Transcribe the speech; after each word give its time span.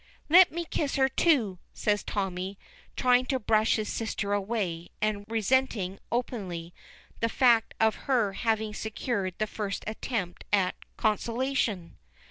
"Let 0.29 0.51
me 0.51 0.65
kiss 0.65 0.95
her, 0.95 1.07
too," 1.07 1.59
says 1.75 2.03
Tommy, 2.03 2.57
trying 2.95 3.27
to 3.27 3.39
push 3.39 3.75
his 3.75 3.87
sister 3.87 4.33
away, 4.33 4.89
and 4.99 5.25
resenting 5.27 5.99
openly 6.11 6.73
the 7.19 7.29
fact 7.29 7.75
of 7.79 7.93
her 8.09 8.33
having 8.33 8.73
secured 8.73 9.35
the 9.37 9.45
first 9.45 9.83
attempt 9.85 10.43
at 10.51 10.73
consolation. 10.97 11.97